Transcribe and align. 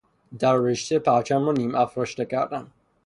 در 0.39 0.53
رژه 0.57 0.99
پرچم 0.99 1.45
را 1.45 1.51
نیمافراشته 1.51 2.25
کردن 2.25 2.71